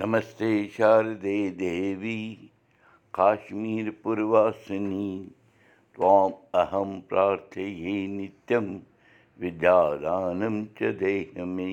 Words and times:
नमस्ते 0.00 0.48
शारदे 0.72 1.38
देवी 1.58 2.18
काश्मीरपुरवासिनी 3.14 5.06
त्वाम् 5.94 6.32
अहं 6.60 6.98
प्रार्थये 7.08 7.94
नित्यं 8.16 8.66
विद्यादानं 9.42 10.58
च 10.80 10.90
देहि 11.00 11.44
मे 11.54 11.66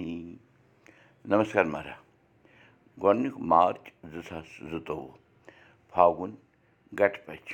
نمسکار 1.33 1.65
مہراج 1.73 3.01
گۄڈنیُک 3.03 3.39
مارٕچ 3.53 3.91
زٕ 4.13 4.21
ساس 4.29 4.55
زٕتووُہ 4.71 5.11
فاگُن 5.95 6.31
گٹہٕ 6.99 7.25
پٔچھ 7.25 7.53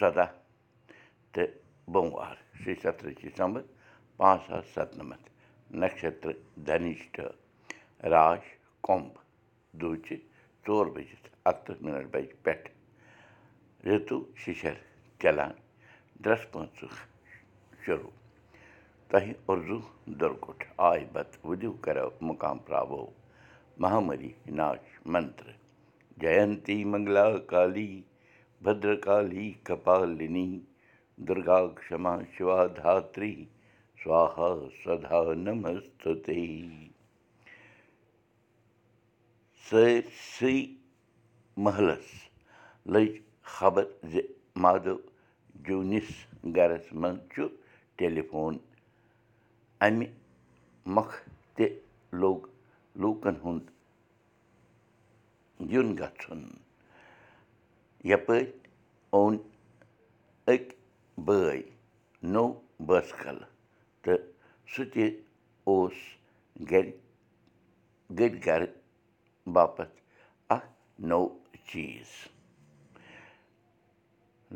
ژۄداہ 0.00 0.30
تہٕ 1.32 1.54
بوموار 1.92 2.34
شیٚے 2.64 2.74
سَتتٕرٛہ 2.82 3.14
ڈِسمبر 3.22 3.62
پانٛژھ 4.16 4.44
ساس 4.48 4.74
سَتنَمَتھ 4.74 5.30
نَشترٕ 5.80 6.36
دھنِشٹ 6.66 7.20
راش 8.12 8.44
کومب 8.86 9.12
دُہچہِ 9.80 10.16
ژور 10.64 10.86
بٔجِتھ 10.94 11.28
اَکتٕرٛہ 11.50 11.82
مِنٹ 11.84 12.06
بَجہِ 12.12 12.32
پٮ۪ٹھ 12.44 12.68
رِتُو 13.86 14.18
شِشَر 14.42 14.76
چلان 15.20 15.52
ڈرٛس 16.22 16.42
پٲنٛژٕ 16.52 16.92
شروٗع 17.82 18.14
تۄہہِ 19.08 19.32
اُردو 19.48 19.78
دُرکُٹھ 20.20 20.64
آے 20.88 21.04
بتہٕ 21.12 21.40
وُدِو 21.48 21.72
کَرو 21.84 22.08
مُقام 22.28 22.58
پرٛاوو 22.66 23.04
مہامٔری 23.82 24.32
ناش 24.58 24.84
منترٛ 25.12 25.56
جَینتی 26.20 26.76
منٛگلا 26.90 27.26
کالی 27.50 27.90
بدرکالی 28.64 29.48
کپالِنی 29.66 30.48
دُرگا 31.26 31.60
کما 31.76 32.14
شِوا 32.34 32.60
دھاتری 32.76 33.34
سوہا 34.02 34.50
سدا 34.82 35.20
نمستُتے 35.44 36.42
سٲرسٕے 39.68 40.54
محلَس 41.64 42.06
لٔج 42.92 43.10
خبر 43.54 43.84
زِ 44.12 44.20
مادو 44.62 44.96
جوٗنِس 45.66 46.10
گَرَس 46.56 46.86
منٛز 47.00 47.18
چھُ 47.32 47.46
ٹیلی 47.96 48.22
فون 48.30 48.56
اَمہِ 49.86 50.06
مۄکھٕ 50.94 51.20
تہِ 51.56 51.66
لوٚگ 52.20 52.40
لوٗکَن 53.00 53.36
ہُنٛد 53.44 53.66
یُن 55.72 55.88
گژھُن۔ 55.98 56.42
یَپٲرۍ 58.10 58.46
اوٚن 59.14 59.36
أکۍ 60.52 60.68
بٲے 61.26 61.60
نوٚو 62.32 62.52
بٲژکَل 62.86 63.38
تہٕ 64.02 64.22
سُہ 64.72 64.84
تہِ 64.92 65.04
اوس 65.68 65.96
گَرِ 66.70 66.86
گٔرۍ 68.18 68.38
گَرٕ 68.46 68.66
باپَتھ 69.54 69.96
اَکھ 70.56 70.68
نوٚو 71.08 71.28
چیٖز 71.68 72.10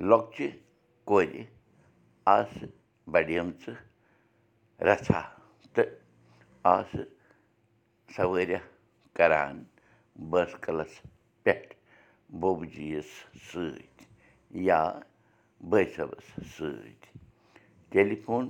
لۄکچہِ 0.08 0.48
کورِ 1.08 1.44
آسہٕ 2.36 2.70
بَڑیمژٕ 3.12 3.76
رَژھا 4.86 5.20
تہٕ 5.74 5.90
آسہٕ 6.74 7.10
سوٲرِیٛاہ 8.14 8.66
کَران 9.16 9.56
بٲژکَلَس 10.30 10.94
پٮ۪ٹھ 11.42 11.74
بوبجی 12.40 12.86
یَس 12.92 13.10
سۭتۍ 13.48 14.04
یا 14.66 14.80
بٲے 15.70 15.84
صٲبَس 15.94 16.26
سۭتۍ 16.54 17.10
ٹیلی 17.90 18.16
فون 18.24 18.44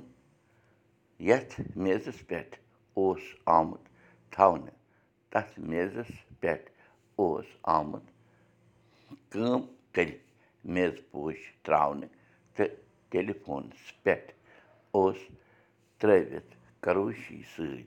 یَتھ 1.29 1.55
میزَس 1.83 2.19
پٮ۪ٹھ 2.29 2.55
اوس 2.99 3.23
آمُت 3.57 3.85
تھاونہٕ 4.33 4.77
تَتھ 5.31 5.59
میزَس 5.71 6.13
پٮ۪ٹھ 6.43 6.69
اوس 7.21 7.47
آمُت 7.77 8.07
کٲم 9.33 9.61
کٔرِتھ 9.95 10.25
میزٕ 10.75 11.03
پوش 11.11 11.37
ترٛاونہٕ 11.65 12.13
تہٕ 12.55 12.71
ٹیلی 13.11 13.33
فونَس 13.45 13.83
پٮ۪ٹھ 14.03 14.31
اوس 14.97 15.19
ترٛٲوِتھ 16.01 16.51
کروشی 16.85 17.41
سۭتۍ 17.55 17.85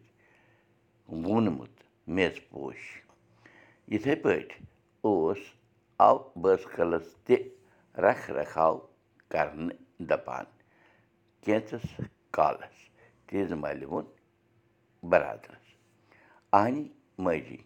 ووٗنمُت 1.10 1.76
میزٕ 2.16 2.42
پوش 2.52 2.80
یِتھَے 3.92 4.16
پٲٹھۍ 4.24 4.60
اوس 5.08 5.42
اَو 6.06 6.16
بٲژکَلَس 6.42 7.08
تہِ 7.26 7.36
رکھ 8.06 8.26
رکھاو 8.38 8.76
کَرنہٕ 9.32 9.78
دَپان 10.10 10.46
کینٛژَس 11.44 11.88
کالَس 12.36 12.78
تیزٕ 13.28 13.58
مالہِ 13.62 13.86
ووٚن 13.90 14.06
بَرادَرَس 15.10 15.68
اَہنہِ 16.58 16.84
ماجی 17.24 17.58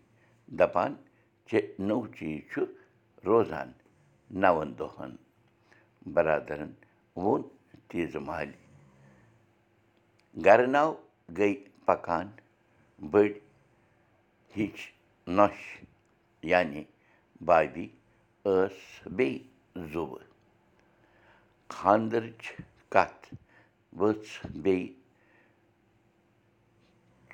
دَپان 0.57 0.91
ژےٚ 1.49 1.67
نوٚو 1.87 2.07
چیٖز 2.15 2.41
چھُ 2.51 2.61
روزان 3.25 3.69
نَوَن 4.41 4.69
دۄہَن 4.79 5.11
بَرادَرَن 6.13 6.71
ووٚن 7.21 7.41
تیٖژٕ 7.89 8.21
مالہِ 8.27 8.55
گَرٕ 10.45 10.67
نَو 10.75 10.89
گٔے 11.37 11.51
پَکان 11.85 12.27
بٔڑۍ 13.11 13.33
ہِچ 14.55 14.77
نۄش 15.37 15.57
یعنی 16.51 16.83
بابی 17.47 17.85
ٲس 18.45 18.77
بیٚیہِ 19.15 19.43
زُوٕ 19.91 20.13
خانٛدرٕچ 21.75 22.41
کَتھ 22.93 23.25
ؤژھ 23.99 24.31
بیٚیہِ 24.63 24.87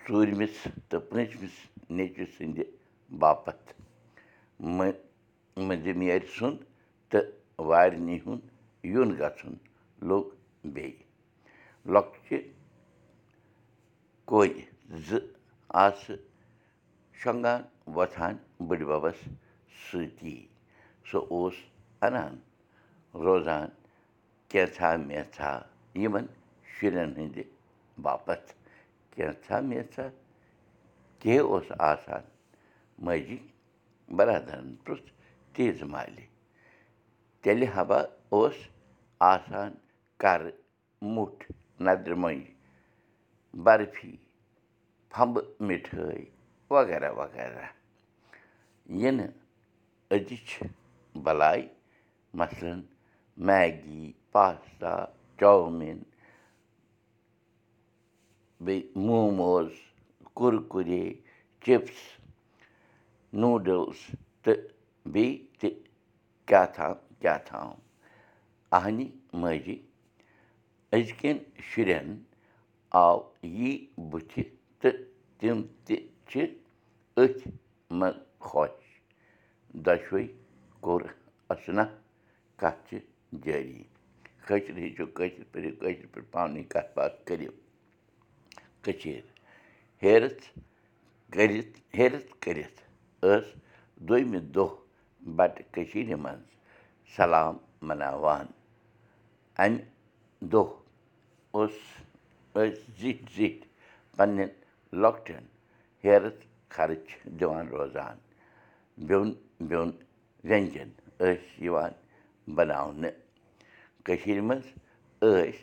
ژوٗرمِس 0.08 0.56
تہٕ 0.90 1.02
پٲنٛژمِس 1.10 1.56
نیٚچوِس 1.98 2.30
سٕنٛدِ 2.38 2.60
باپَتھ 3.20 3.74
مٔنٛزِمیٲرۍ 4.60 6.28
سُنٛد 6.38 6.60
تہٕ 7.10 7.32
وارِنی 7.68 8.18
ہُنٛد 8.26 8.44
یُن 8.94 9.10
گژھُن 9.20 9.54
لوٚگ 10.08 10.26
بیٚیہِ 10.74 11.04
لۄکچہِ 11.94 12.40
کورِ 14.30 14.50
زٕ 15.08 15.24
آسہٕ 15.86 16.20
شۄنٛگان 17.20 17.62
وۄتھان 17.96 18.36
بٔڈِبَبَس 18.68 19.20
سۭتی 19.86 20.38
سُہ 21.08 21.20
اوس 21.34 21.56
اَنان 22.06 22.36
روزان 23.24 23.68
کینٛژھا 24.50 24.90
مینٛژھا 25.08 25.52
یِمَن 26.02 26.26
شُرٮ۪ن 26.74 27.12
ہٕنٛدِ 27.18 27.38
باپَتھ 28.04 28.50
کینٛژھا 29.14 29.60
مینٛژھا 29.70 30.08
کیٚنٛہہ 31.20 31.48
اوس 31.52 31.68
آسان 31.92 32.24
ماجی 33.04 33.38
بَرادَرَن 34.18 34.76
پرُٛژھ 34.84 35.10
تیزٕ 35.54 35.86
مالہِ 35.92 36.26
تیٚلہِ 37.42 37.68
ہبا 37.76 38.00
اوس 38.34 38.58
آسان 39.32 39.72
کَرٕ 40.22 40.52
مُٹھ 41.14 41.44
نَدرِ 41.86 42.14
مۄنٛجہِ 42.22 42.54
برفی 43.64 44.16
پھمبہٕ 45.12 45.48
مِٹھٲے 45.68 46.24
وغیرہ 46.74 47.12
وغیرہ 47.20 47.66
یِنہٕ 49.02 49.30
أزِچ 50.14 50.50
بَلاے 51.24 51.62
مثلاً 52.40 52.80
میگی 53.48 54.12
پاستا 54.32 54.94
چاومِن 55.40 56.00
بیٚیہِ 58.66 58.90
موموز 59.06 59.72
کُرکُرے 60.38 61.04
چِپٕس 61.64 62.00
نوٗڈٕلٕز 63.42 64.00
تہٕ 64.44 64.60
بیٚیہِ 65.14 65.38
تہِ 65.60 65.70
کیٛاہ 66.48 66.66
تھام 66.76 66.94
کیٛاہ 67.22 67.40
تھام 67.48 67.70
اَہنہِ 68.78 69.06
ماجہِ 69.42 69.76
أزکٮ۪ن 70.96 71.38
شُرٮ۪ن 71.70 72.10
آو 73.04 73.18
یی 73.58 73.72
بُتھِ 74.10 74.34
تہٕ 74.82 74.98
تِم 75.40 75.58
تہِ 75.86 75.96
چھِ 76.30 76.42
أتھۍ 77.22 77.52
منٛز 78.00 78.18
خۄش 78.48 78.78
دۄشوَے 79.86 80.26
کوٚر 80.84 81.02
اَسنا 81.54 81.84
کَتھ 82.60 82.80
چھِ 82.88 82.98
جٲری 83.44 83.84
کٲشِر 84.48 84.78
ہیٚچھِو 84.84 85.06
کٲشِر 85.18 85.44
پٲٹھۍ 85.52 85.72
کٲشِر 85.82 86.06
پٲٹھۍ 86.14 86.32
پانہٕ 86.32 86.52
ؤنۍ 86.56 86.70
کَتھ 86.74 86.92
باتھ 86.96 87.16
کٔرِو 87.28 87.52
کٔشیٖر 88.84 89.26
ہیرٕژ 90.04 90.38
کٔرِتھ 91.34 91.76
ہیرٕژ 91.98 92.26
کٔرِتھ 92.44 92.80
ٲس 93.26 93.46
دوٚیمہِ 94.08 94.40
دۄہ 94.56 94.70
بَٹہٕ 95.38 95.68
کٔشیٖرِ 95.74 96.14
منٛز 96.24 96.48
سلام 97.16 97.56
مَناوان 97.88 98.46
اَمہِ 99.64 99.82
دۄہ 100.52 100.68
اوس 101.56 101.76
ٲسۍ 102.54 102.72
زِٹھۍ 103.00 103.28
زِٹھۍ 103.36 103.68
پنٛنٮ۪ن 104.18 104.50
لۄکٹٮ۪ن 105.02 105.44
ہیرٕژ 106.04 106.38
خرٕچ 106.74 107.08
دِوان 107.40 107.66
روزان 107.76 108.16
بیوٚن 109.08 109.30
بیوٚن 109.70 109.92
وٮ۪نجَن 110.48 110.90
ٲسۍ 111.20 111.64
یِوان 111.66 111.92
بَناونہٕ 112.56 113.16
کٔشیٖرِ 114.06 114.42
منٛز 114.48 114.66
ٲسۍ 115.22 115.58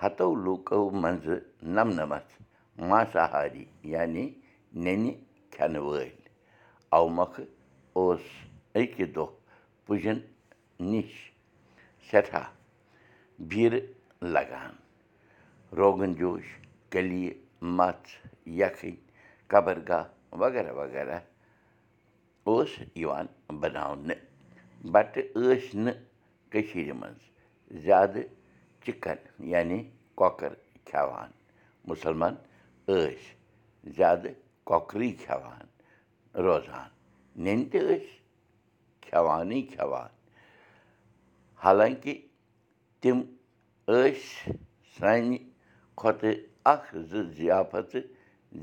ہَتو 0.00 0.34
لوٗکو 0.44 0.78
منٛزٕ 1.02 1.38
نَمنَمَتھ 1.76 2.32
ماساہاری 2.90 3.64
یعنی 3.92 4.24
نٮ۪نہِ 4.82 5.12
کھٮ۪نہٕ 5.52 5.84
وٲلۍ 5.86 6.19
اَوٕ 6.96 7.08
مۄکھٕ 7.16 7.44
اوس 7.98 8.24
اَکہِ 8.78 9.04
دۄہ 9.14 9.26
پُجن 9.86 10.18
نِش 10.90 11.10
سٮ۪ٹھاہ 12.06 12.48
بیٖرٕ 13.48 13.82
لگان۔ 14.34 14.74
روغن 15.78 16.12
جوش 16.18 16.46
کٔلیہِ 16.92 17.30
مژھ 17.76 18.08
یَکھٕنۍ 18.60 18.96
کبرگاہ 19.50 20.04
وغیرہ 20.40 20.72
وغیرہ 20.80 21.18
اوس 22.48 22.70
یِوان 23.02 23.26
بناونہٕ 23.60 24.20
بَٹہٕ 24.92 25.26
ٲسۍ 25.34 25.74
نہٕ 25.84 25.98
کٔشیٖرِ 26.50 26.90
منٛز 27.00 27.22
زیادٕ 27.84 28.22
چِکَن 28.84 29.18
یعنی 29.52 29.78
کۄکَر 30.18 30.52
کھٮ۪وان 30.88 31.30
مُسلمان 31.88 32.34
ٲسۍ 32.86 33.22
زیادٕ 33.96 34.32
کۄکرٕے 34.68 35.10
کھٮ۪وان 35.22 35.66
روزان. 36.34 36.88
نِنہِ 37.44 37.70
تہِ 37.70 37.80
ٲسۍ 37.88 38.06
کھٮ۪وانٕے 39.02 39.60
کھٮ۪وان 39.72 40.10
حالانٛکہِ 41.62 42.14
تِم 43.00 43.18
ٲسۍ 43.88 44.52
سانہِ 44.98 45.38
کھۄتہٕ 45.98 46.38
اَکھ 46.72 46.88
زٕ 47.10 47.22
ضِیافتہٕ 47.36 48.08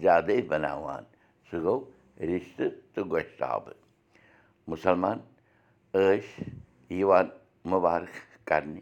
زیادَے 0.02 0.42
بَناوان. 0.50 1.04
سُہ 1.48 1.58
گوٚو 1.64 1.86
رِستہٕ 2.30 2.72
تہٕ 2.94 3.10
گۄشتابہٕ 3.12 3.78
مُسلمان 4.72 5.18
ٲسۍ 5.94 6.44
یِوان 7.00 7.28
مُبارک 7.72 8.16
کَرنہِ 8.48 8.82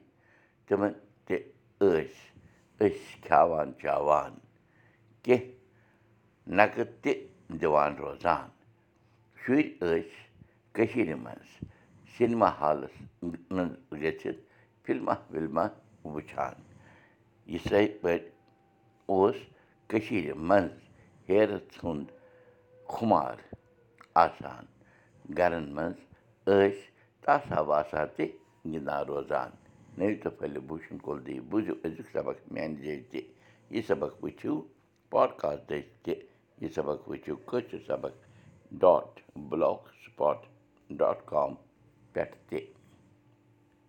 تِمَن 0.68 0.94
تہِ 1.26 1.38
ٲسۍ 1.80 2.14
أسۍ 2.86 3.22
کھٮ۪وان 3.24 3.68
چاوان. 3.82 4.34
کیٚنٛہہ 5.24 5.54
نَقٕد 6.58 6.90
تہِ 7.02 7.14
دِوان 7.62 7.96
روزان 8.02 8.50
شُرۍ 9.46 9.64
ٲسۍ 9.80 10.02
کٔشیٖرِ 10.76 11.14
منٛز 11.24 11.50
سِنِما 12.18 12.50
ہالَس 12.60 12.96
منٛز 13.56 13.74
گٔژھِتھ 14.02 14.42
فِلمہ 14.84 15.16
وِلمہ 15.34 15.66
وٕچھان 16.14 16.56
یِتھَے 17.54 17.86
پٲٹھۍ 18.02 18.30
اوس 19.12 19.38
کٔشیٖرِ 19.90 20.34
منٛز 20.50 20.74
ہیرَس 21.30 21.68
ہُنٛد 21.84 22.08
خُمار 22.94 23.38
آسان 24.24 24.66
گَرَن 25.38 25.68
منٛز 25.76 26.00
ٲسۍ 26.48 26.82
تاسا 27.26 27.60
واسا 27.70 28.06
تہِ 28.16 28.26
گِنٛدان 28.72 29.02
روزان 29.10 29.50
نٔوۍ 29.98 30.16
تہٕ 30.22 30.38
پھٔلہِ 30.38 30.60
بوٗشَن 30.68 30.98
کُلدیپ 31.06 31.44
بوٗزِو 31.50 31.74
أزیُک 31.86 32.08
سبق 32.16 32.36
میٛانہِ 32.52 32.78
ذٔریعہِ 32.80 33.04
تہِ 33.12 33.22
یہِ 33.74 33.82
سبق 33.90 34.12
وٕچھِو 34.24 34.54
پاڈکاسٹ 35.12 35.70
دٔسۍ 35.70 35.90
تہِ 36.04 36.14
یہِ 36.62 36.70
سبق 36.76 36.98
وٕچھِو 37.10 37.36
کٲشِر 37.50 37.82
سبق 37.88 38.25
dot 38.82 39.20
block 39.50 39.82
spot 40.04 40.46
dot 41.00 41.26
com 41.26 41.54
پٮ۪ٹھ 42.14 42.36